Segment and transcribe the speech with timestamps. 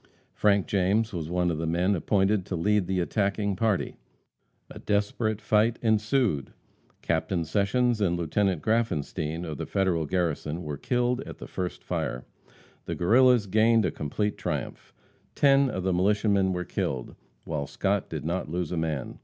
[0.33, 3.97] Frank James was one of the men appointed to lead the attacking party.
[4.71, 6.53] A desperate fight ensued.
[7.03, 8.31] Captain Sessions and Lieut.
[8.33, 12.25] Graffenstien, of the Federal garrison, were killed at the first fire.
[12.85, 14.91] The Guerrillas gained a complete triumph.
[15.35, 17.13] Ten of the militiamen were killed,
[17.43, 19.19] while Scott did not lose a man.